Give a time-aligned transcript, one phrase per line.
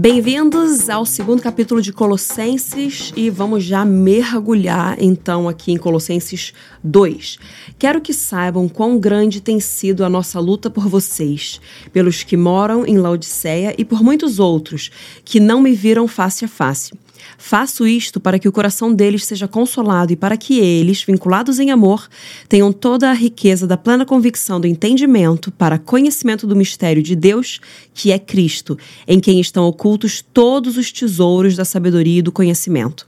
[0.00, 7.36] Bem-vindos ao segundo capítulo de Colossenses e vamos já mergulhar então aqui em Colossenses 2.
[7.76, 11.60] Quero que saibam quão grande tem sido a nossa luta por vocês,
[11.92, 14.88] pelos que moram em Laodiceia e por muitos outros
[15.24, 16.92] que não me viram face a face.
[17.40, 21.70] Faço isto para que o coração deles seja consolado e para que eles, vinculados em
[21.70, 22.08] amor,
[22.48, 27.60] tenham toda a riqueza da plena convicção do entendimento para conhecimento do mistério de Deus,
[27.94, 28.76] que é Cristo,
[29.06, 33.06] em quem estão ocultos todos os tesouros da sabedoria e do conhecimento.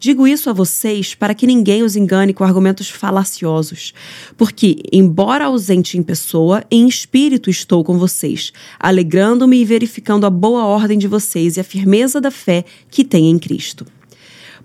[0.00, 3.92] Digo isso a vocês para que ninguém os engane com argumentos falaciosos,
[4.38, 10.64] porque, embora ausente em pessoa, em espírito estou com vocês, alegrando-me e verificando a boa
[10.64, 13.65] ordem de vocês e a firmeza da fé que têm em Cristo.
[13.66, 13.95] Cristo.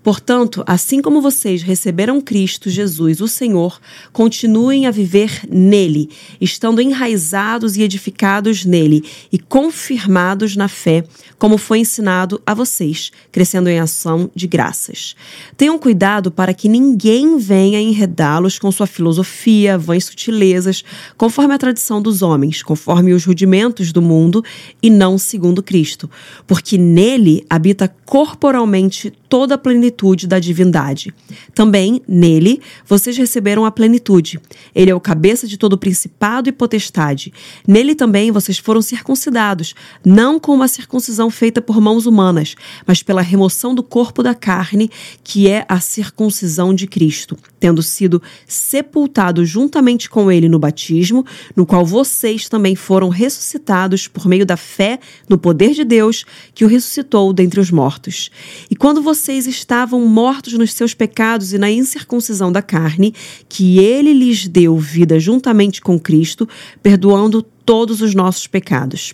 [0.02, 3.80] Portanto, assim como vocês receberam Cristo Jesus, o Senhor,
[4.12, 11.04] continuem a viver nele, estando enraizados e edificados nele e confirmados na fé,
[11.38, 15.14] como foi ensinado a vocês, crescendo em ação de graças.
[15.56, 20.82] Tenham cuidado para que ninguém venha enredá-los com sua filosofia, vãs sutilezas,
[21.16, 24.44] conforme a tradição dos homens, conforme os rudimentos do mundo
[24.82, 26.10] e não segundo Cristo,
[26.44, 29.91] porque nele habita corporalmente toda a plenitude
[30.26, 31.14] da divindade.
[31.54, 34.40] Também, nele, vocês receberam a plenitude.
[34.74, 37.32] Ele é o cabeça de todo principado e potestade.
[37.66, 42.54] Nele também vocês foram circuncidados, não com uma circuncisão feita por mãos humanas,
[42.86, 44.90] mas pela remoção do corpo da carne,
[45.22, 51.66] que é a circuncisão de Cristo, tendo sido sepultados juntamente com ele no batismo, no
[51.66, 54.98] qual vocês também foram ressuscitados por meio da fé
[55.28, 58.30] no poder de Deus que o ressuscitou dentre os mortos.
[58.70, 59.46] E quando vocês vocês
[59.82, 63.12] estavam mortos nos seus pecados e na incircuncisão da carne,
[63.48, 66.48] que ele lhes deu vida juntamente com Cristo,
[66.80, 69.12] perdoando todos os nossos pecados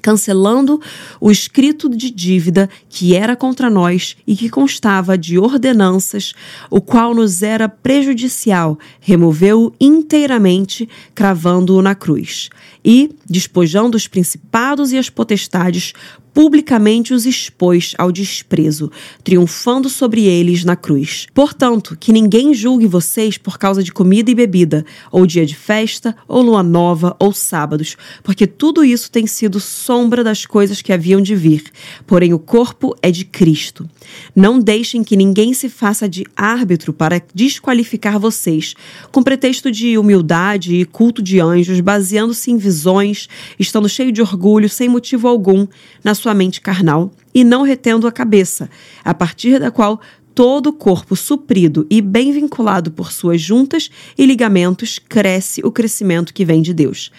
[0.00, 0.80] cancelando
[1.20, 6.32] o escrito de dívida que era contra nós e que constava de ordenanças,
[6.70, 12.48] o qual nos era prejudicial, removeu-o inteiramente, cravando-o na cruz.
[12.84, 15.92] E, despojando os principados e as potestades,
[16.34, 18.90] publicamente os expôs ao desprezo,
[19.22, 21.26] triunfando sobre eles na cruz.
[21.34, 26.16] Portanto, que ninguém julgue vocês por causa de comida e bebida, ou dia de festa,
[26.26, 31.20] ou lua nova, ou sábados, porque tudo isso tem sido sombra das coisas que haviam
[31.20, 31.64] de vir.
[32.06, 33.88] Porém, o corpo é de Cristo.
[34.34, 38.74] Não deixem que ninguém se faça de árbitro para desqualificar vocês,
[39.10, 43.28] com pretexto de humildade e culto de anjos, baseando-se em visões,
[43.58, 45.66] estando cheio de orgulho, sem motivo algum,
[46.02, 48.70] na sua mente carnal e não retendo a cabeça,
[49.04, 50.00] a partir da qual
[50.34, 56.32] todo o corpo suprido e bem vinculado por suas juntas e ligamentos cresce o crescimento
[56.32, 57.10] que vem de Deus.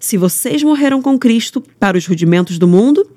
[0.00, 3.08] Se vocês morreram com Cristo para os rudimentos do mundo,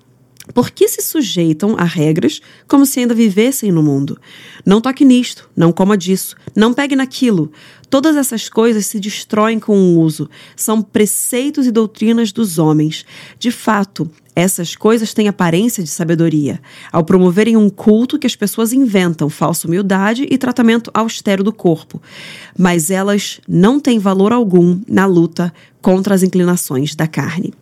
[0.54, 4.20] por que se sujeitam a regras como se ainda vivessem no mundo?
[4.66, 7.52] Não toque nisto, não coma disso, não pegue naquilo.
[7.90, 13.06] Todas essas coisas se destroem com o uso, são preceitos e doutrinas dos homens.
[13.40, 16.62] De fato, essas coisas têm aparência de sabedoria,
[16.92, 22.02] ao promoverem um culto que as pessoas inventam, falsa humildade e tratamento austero do corpo.
[22.58, 27.54] Mas elas não têm valor algum na luta contra as inclinações da carne.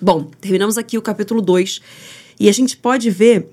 [0.00, 1.80] Bom, terminamos aqui o capítulo 2
[2.38, 3.48] e a gente pode ver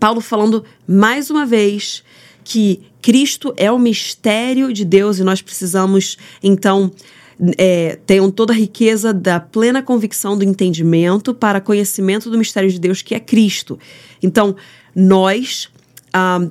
[0.00, 2.02] Paulo falando mais uma vez
[2.42, 6.90] que Cristo é o mistério de Deus e nós precisamos, então,
[7.58, 12.78] é, tenham toda a riqueza da plena convicção do entendimento para conhecimento do mistério de
[12.78, 13.78] Deus que é Cristo.
[14.22, 14.56] Então,
[14.94, 15.68] nós,
[16.12, 16.48] ah,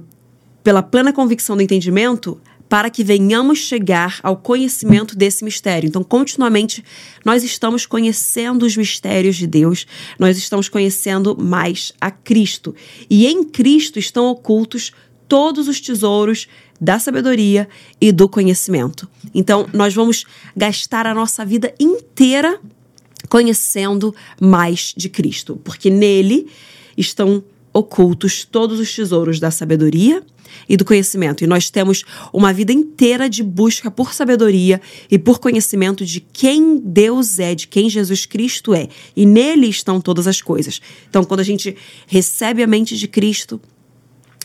[0.63, 5.88] pela plena convicção do entendimento, para que venhamos chegar ao conhecimento desse mistério.
[5.88, 6.84] Então, continuamente,
[7.24, 9.86] nós estamos conhecendo os mistérios de Deus,
[10.18, 12.76] nós estamos conhecendo mais a Cristo.
[13.09, 14.92] E em Cristo estão ocultos
[15.28, 16.48] todos os tesouros
[16.80, 17.68] da sabedoria
[18.02, 19.08] e do conhecimento.
[19.34, 22.59] Então, nós vamos gastar a nossa vida inteira
[23.29, 26.47] conhecendo mais de Cristo, porque nele
[26.97, 30.23] estão ocultos todos os tesouros da sabedoria
[30.68, 31.44] e do conhecimento.
[31.44, 32.03] E nós temos
[32.34, 37.68] uma vida inteira de busca por sabedoria e por conhecimento de quem Deus é, de
[37.68, 38.88] quem Jesus Cristo é.
[39.16, 40.82] E nele estão todas as coisas.
[41.09, 41.76] Então, quando a gente
[42.08, 43.59] recebe a mente de Cristo,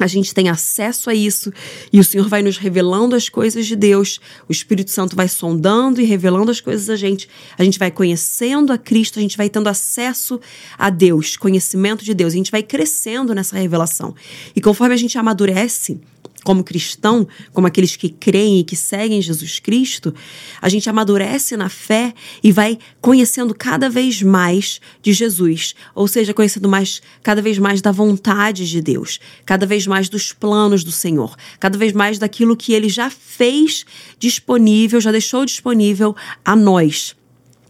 [0.03, 1.53] a gente tem acesso a isso
[1.93, 4.21] e o Senhor vai nos revelando as coisas de Deus.
[4.49, 7.29] O Espírito Santo vai sondando e revelando as coisas a gente.
[7.59, 10.41] A gente vai conhecendo a Cristo, a gente vai tendo acesso
[10.79, 12.33] a Deus, conhecimento de Deus.
[12.33, 14.15] A gente vai crescendo nessa revelação.
[14.55, 16.01] E conforme a gente amadurece,
[16.45, 20.15] como cristão, como aqueles que creem e que seguem Jesus Cristo,
[20.61, 26.35] a gente amadurece na fé e vai conhecendo cada vez mais de Jesus, ou seja,
[26.35, 30.93] conhecendo mais cada vez mais da vontade de Deus, cada vez mais dos planos do
[30.93, 33.85] Senhor, cada vez mais daquilo que ele já fez
[34.19, 36.15] disponível, já deixou disponível
[36.45, 37.15] a nós.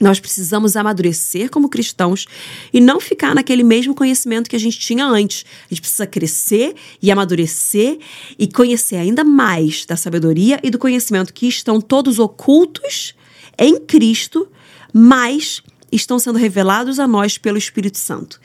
[0.01, 2.27] Nós precisamos amadurecer como cristãos
[2.73, 5.45] e não ficar naquele mesmo conhecimento que a gente tinha antes.
[5.67, 7.99] A gente precisa crescer e amadurecer
[8.39, 13.15] e conhecer ainda mais da sabedoria e do conhecimento que estão todos ocultos
[13.59, 14.49] em Cristo,
[14.91, 15.63] mas
[15.93, 18.41] estão sendo revelados a nós pelo Espírito Santo.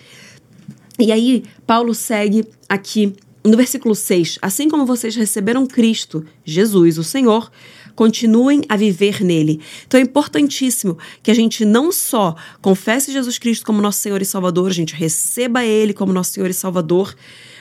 [1.00, 3.16] E aí, Paulo segue aqui
[3.46, 7.50] no versículo 6: Assim como vocês receberam Cristo, Jesus, o Senhor,
[7.96, 9.62] continuem a viver nele.
[9.88, 14.26] Então é importantíssimo que a gente não só confesse Jesus Cristo como nosso Senhor e
[14.26, 17.16] Salvador, a gente receba ele como nosso Senhor e Salvador,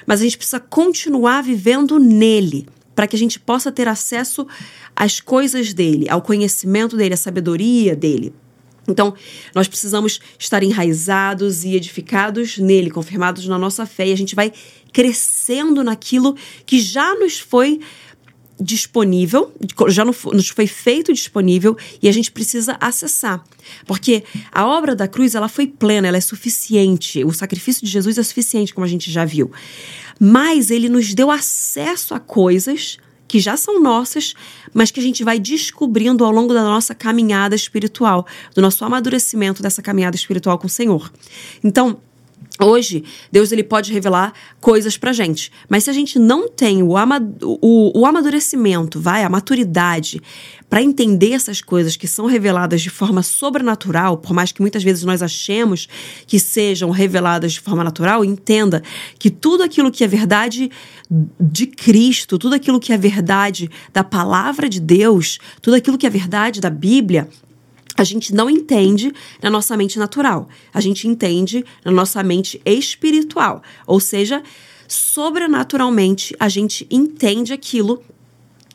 [0.06, 4.46] mas a gente precisa continuar vivendo nele para que a gente possa ter acesso
[4.94, 8.32] às coisas dele, ao conhecimento dele, à sabedoria dele.
[8.86, 9.14] Então,
[9.54, 14.52] nós precisamos estar enraizados e edificados nele, confirmados na nossa fé, e a gente vai
[14.92, 17.80] crescendo naquilo que já nos foi
[18.58, 19.52] disponível,
[19.88, 23.44] já nos foi feito disponível e a gente precisa acessar.
[23.86, 27.24] Porque a obra da cruz, ela foi plena, ela é suficiente.
[27.24, 29.50] O sacrifício de Jesus é suficiente, como a gente já viu.
[30.20, 34.34] Mas ele nos deu acesso a coisas que já são nossas,
[34.72, 39.62] mas que a gente vai descobrindo ao longo da nossa caminhada espiritual, do nosso amadurecimento
[39.62, 41.10] dessa caminhada espiritual com o Senhor.
[41.62, 41.98] Então,
[42.60, 43.02] Hoje,
[43.32, 45.50] Deus ele pode revelar coisas pra gente.
[45.68, 50.20] Mas se a gente não tem o, ama o, o amadurecimento, vai, a maturidade,
[50.70, 55.04] para entender essas coisas que são reveladas de forma sobrenatural, por mais que muitas vezes
[55.04, 55.88] nós achemos
[56.26, 58.82] que sejam reveladas de forma natural, entenda
[59.18, 60.70] que tudo aquilo que é verdade
[61.40, 66.10] de Cristo, tudo aquilo que é verdade da palavra de Deus, tudo aquilo que é
[66.10, 67.28] verdade da Bíblia,
[67.96, 69.12] a gente não entende
[69.42, 73.62] na nossa mente natural, a gente entende na nossa mente espiritual.
[73.86, 74.42] Ou seja,
[74.88, 78.02] sobrenaturalmente a gente entende aquilo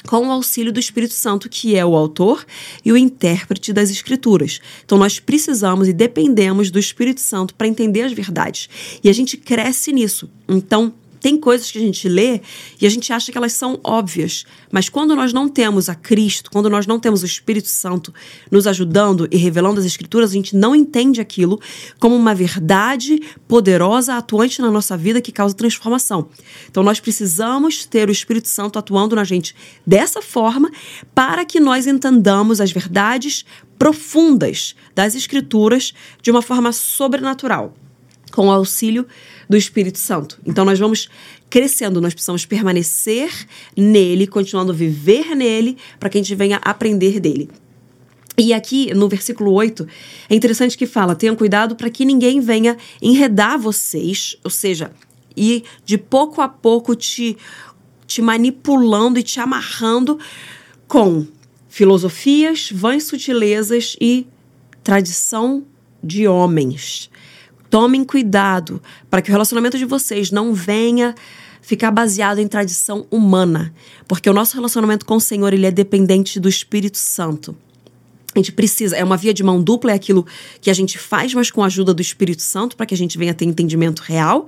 [0.07, 2.45] com o auxílio do Espírito Santo, que é o autor
[2.83, 4.61] e o intérprete das Escrituras.
[4.85, 8.69] Então, nós precisamos e dependemos do Espírito Santo para entender as verdades.
[9.03, 10.29] E a gente cresce nisso.
[10.47, 12.41] Então, tem coisas que a gente lê
[12.79, 16.49] e a gente acha que elas são óbvias, mas quando nós não temos a Cristo,
[16.51, 18.13] quando nós não temos o Espírito Santo
[18.49, 21.59] nos ajudando e revelando as Escrituras, a gente não entende aquilo
[21.99, 26.29] como uma verdade poderosa, atuante na nossa vida que causa transformação.
[26.69, 29.55] Então nós precisamos ter o Espírito Santo atuando na gente
[29.85, 30.71] dessa forma
[31.13, 33.45] para que nós entendamos as verdades
[33.77, 37.73] profundas das Escrituras de uma forma sobrenatural
[38.29, 39.05] com o auxílio
[39.49, 40.39] do Espírito Santo.
[40.45, 41.09] Então nós vamos
[41.49, 43.31] crescendo, nós precisamos permanecer
[43.75, 47.49] nele, continuando a viver nele, para que a gente venha aprender dele.
[48.37, 49.85] E aqui no versículo 8,
[50.29, 54.91] é interessante que fala: tenham cuidado para que ninguém venha enredar vocês, ou seja,
[55.35, 57.35] e de pouco a pouco te,
[58.07, 60.17] te manipulando e te amarrando
[60.87, 61.27] com
[61.67, 64.25] filosofias, vãs sutilezas e
[64.83, 65.65] tradição
[66.03, 67.08] de homens.
[67.69, 71.15] Tomem cuidado para que o relacionamento de vocês não venha
[71.61, 73.73] ficar baseado em tradição humana,
[74.07, 77.55] porque o nosso relacionamento com o Senhor ele é dependente do Espírito Santo.
[78.35, 80.25] A gente precisa, é uma via de mão dupla, é aquilo
[80.61, 83.17] que a gente faz, mas com a ajuda do Espírito Santo, para que a gente
[83.17, 84.47] venha ter entendimento real.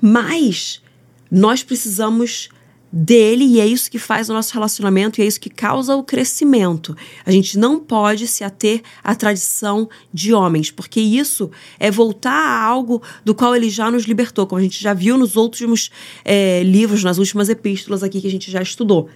[0.00, 0.82] Mas
[1.30, 2.48] nós precisamos
[2.92, 6.02] dele e é isso que faz o nosso relacionamento e é isso que causa o
[6.02, 6.94] crescimento.
[7.24, 12.62] A gente não pode se ater à tradição de homens, porque isso é voltar a
[12.62, 15.90] algo do qual ele já nos libertou, como a gente já viu nos últimos
[16.24, 19.08] é, livros, nas últimas epístolas aqui que a gente já estudou.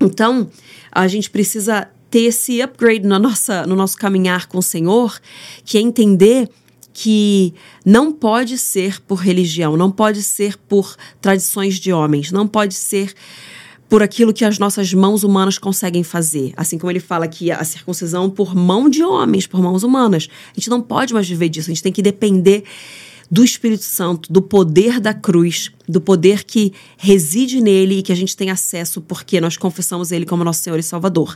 [0.00, 0.50] Então,
[0.90, 5.18] a gente precisa ter esse upgrade na nossa, no nosso caminhar com o Senhor,
[5.64, 6.48] que é entender
[6.92, 12.74] que não pode ser por religião, não pode ser por tradições de homens, não pode
[12.74, 13.14] ser
[13.88, 16.54] por aquilo que as nossas mãos humanas conseguem fazer.
[16.56, 20.28] Assim como ele fala que a circuncisão por mão de homens, por mãos humanas.
[20.50, 22.64] A gente não pode mais viver disso, a gente tem que depender
[23.30, 28.14] do Espírito Santo, do poder da cruz, do poder que reside nele e que a
[28.14, 31.34] gente tem acesso porque nós confessamos ele como nosso Senhor e Salvador.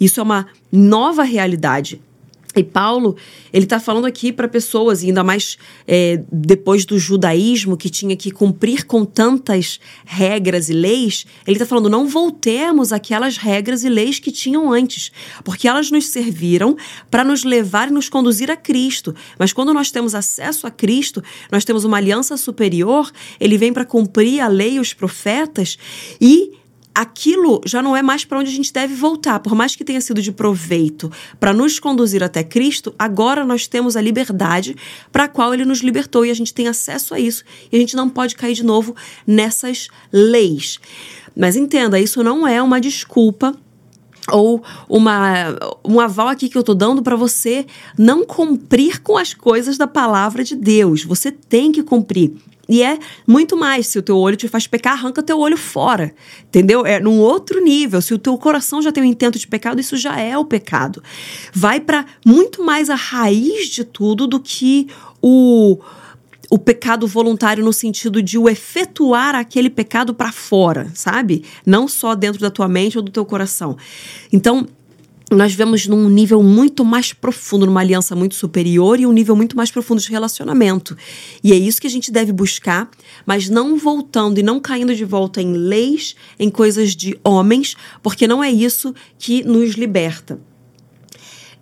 [0.00, 2.00] Isso é uma nova realidade
[2.56, 3.16] e Paulo,
[3.52, 8.30] ele está falando aqui para pessoas, ainda mais é, depois do judaísmo, que tinha que
[8.30, 14.18] cumprir com tantas regras e leis, ele está falando: não voltemos àquelas regras e leis
[14.18, 15.12] que tinham antes,
[15.44, 16.76] porque elas nos serviram
[17.10, 19.14] para nos levar e nos conduzir a Cristo.
[19.38, 21.22] Mas quando nós temos acesso a Cristo,
[21.52, 25.78] nós temos uma aliança superior, ele vem para cumprir a lei e os profetas
[26.20, 26.52] e
[26.96, 29.38] aquilo já não é mais para onde a gente deve voltar.
[29.40, 33.98] Por mais que tenha sido de proveito para nos conduzir até Cristo, agora nós temos
[33.98, 34.74] a liberdade
[35.12, 37.78] para a qual ele nos libertou e a gente tem acesso a isso e a
[37.78, 40.80] gente não pode cair de novo nessas leis.
[41.36, 43.54] Mas entenda, isso não é uma desculpa
[44.32, 47.66] ou uma, um aval aqui que eu tô dando para você
[47.98, 51.04] não cumprir com as coisas da palavra de Deus.
[51.04, 52.32] Você tem que cumprir.
[52.68, 53.86] E é muito mais.
[53.86, 56.14] Se o teu olho te faz pecar, arranca teu olho fora.
[56.48, 56.84] Entendeu?
[56.84, 58.02] É num outro nível.
[58.02, 61.02] Se o teu coração já tem um intento de pecado, isso já é o pecado.
[61.52, 64.88] Vai para muito mais a raiz de tudo do que
[65.22, 65.78] o
[66.48, 71.44] o pecado voluntário no sentido de o efetuar aquele pecado para fora, sabe?
[71.64, 73.76] Não só dentro da tua mente ou do teu coração.
[74.32, 74.66] Então,
[75.30, 79.56] nós vemos num nível muito mais profundo, numa aliança muito superior e um nível muito
[79.56, 80.96] mais profundo de relacionamento.
[81.42, 82.88] E é isso que a gente deve buscar,
[83.24, 88.28] mas não voltando e não caindo de volta em leis, em coisas de homens, porque
[88.28, 90.38] não é isso que nos liberta.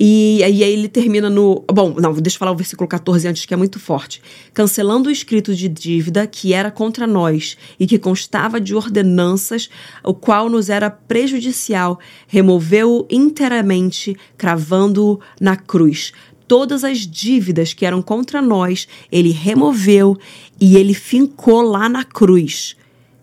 [0.06, 1.64] E, e aí ele termina no.
[1.72, 4.20] Bom, não, deixa eu falar o versículo 14 antes, que é muito forte.
[4.52, 9.70] Cancelando o escrito de dívida que era contra nós e que constava de ordenanças,
[10.02, 16.12] o qual nos era prejudicial, removeu-o inteiramente, cravando-o na cruz.
[16.46, 20.18] Todas as dívidas que eram contra nós, ele removeu
[20.60, 22.76] e ele fincou lá na cruz.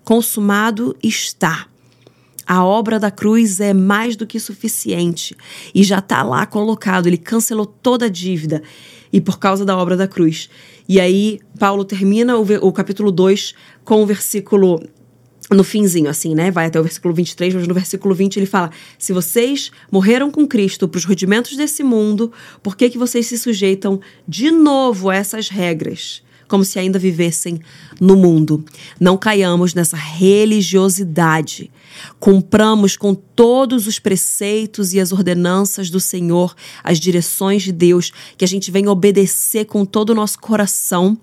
[0.03, 1.67] Consumado está.
[2.45, 5.35] A obra da cruz é mais do que suficiente
[5.73, 7.07] e já está lá colocado.
[7.07, 8.61] Ele cancelou toda a dívida
[9.11, 10.49] e por causa da obra da cruz.
[10.87, 14.81] E aí, Paulo termina o, o capítulo 2 com o versículo
[15.49, 16.49] no finzinho, assim, né?
[16.49, 20.47] Vai até o versículo 23, mas no versículo 20 ele fala: Se vocês morreram com
[20.47, 22.31] Cristo para os rudimentos desse mundo,
[22.63, 26.23] por que, que vocês se sujeitam de novo a essas regras?
[26.51, 27.61] Como se ainda vivessem
[27.97, 28.65] no mundo.
[28.99, 31.71] Não caiamos nessa religiosidade.
[32.19, 36.53] Cumpramos com todos os preceitos e as ordenanças do Senhor,
[36.83, 41.17] as direções de Deus, que a gente venha obedecer com todo o nosso coração,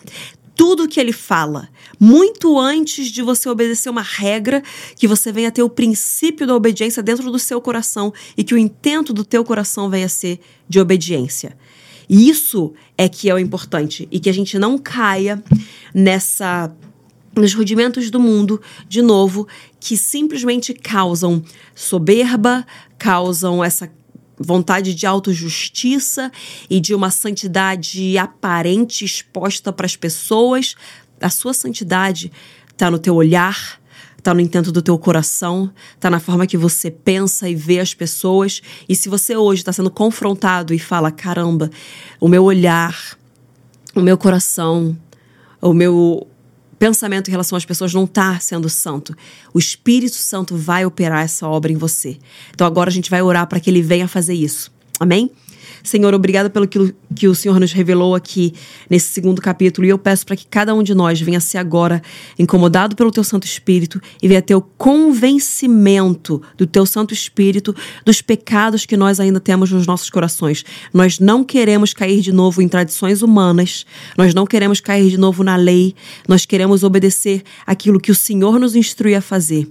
[0.56, 1.68] tudo que ele fala,
[2.00, 4.62] muito antes de você obedecer uma regra,
[4.96, 8.58] que você venha ter o princípio da obediência dentro do seu coração e que o
[8.58, 11.54] intento do teu coração venha ser de obediência.
[12.08, 15.42] Isso é que é o importante e que a gente não caia
[15.94, 16.72] nessa
[17.36, 19.46] nos rudimentos do mundo, de novo,
[19.78, 22.66] que simplesmente causam soberba,
[22.98, 23.88] causam essa
[24.36, 26.32] vontade de autojustiça
[26.68, 30.74] e de uma santidade aparente exposta para as pessoas.
[31.20, 32.32] A sua santidade
[32.70, 33.77] está no teu olhar,
[34.22, 37.94] tá no intento do teu coração, tá na forma que você pensa e vê as
[37.94, 38.60] pessoas.
[38.88, 41.70] E se você hoje está sendo confrontado e fala: caramba,
[42.20, 43.16] o meu olhar,
[43.94, 44.96] o meu coração,
[45.60, 46.26] o meu
[46.78, 49.14] pensamento em relação às pessoas não está sendo santo.
[49.52, 52.18] O Espírito Santo vai operar essa obra em você.
[52.54, 54.70] Então agora a gente vai orar para que ele venha fazer isso.
[55.00, 55.30] Amém?
[55.82, 58.54] Senhor, obrigada pelo que, que o Senhor nos revelou aqui
[58.88, 59.86] nesse segundo capítulo.
[59.86, 62.02] E eu peço para que cada um de nós venha ser agora
[62.38, 68.20] incomodado pelo Teu Santo Espírito e venha ter o convencimento do Teu Santo Espírito dos
[68.20, 70.64] pecados que nós ainda temos nos nossos corações.
[70.92, 75.42] Nós não queremos cair de novo em tradições humanas, nós não queremos cair de novo
[75.42, 75.94] na lei,
[76.26, 79.68] nós queremos obedecer aquilo que o Senhor nos instrui a fazer.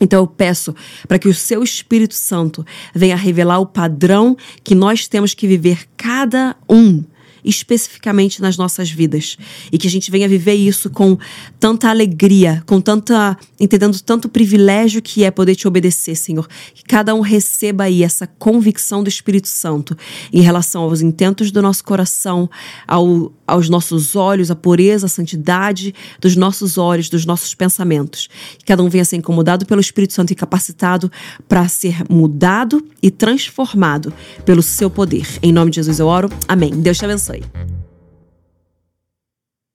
[0.00, 0.74] Então eu peço
[1.06, 2.64] para que o seu Espírito Santo
[2.94, 7.04] venha revelar o padrão que nós temos que viver cada um
[7.44, 9.36] especificamente nas nossas vidas.
[9.72, 11.16] E que a gente venha viver isso com
[11.58, 13.36] tanta alegria, com tanta.
[13.58, 16.46] entendendo tanto privilégio que é poder te obedecer, Senhor.
[16.74, 19.96] Que cada um receba aí essa convicção do Espírito Santo
[20.32, 22.50] em relação aos intentos do nosso coração,
[22.86, 28.28] ao, aos nossos olhos, a pureza, a santidade dos nossos olhos, dos nossos pensamentos.
[28.58, 31.10] Que cada um venha ser incomodado pelo Espírito Santo e capacitado
[31.48, 34.12] para ser mudado e transformado
[34.44, 35.26] pelo seu poder.
[35.42, 36.30] Em nome de Jesus eu oro.
[36.46, 36.70] Amém.
[36.70, 37.42] Deus te abençoe.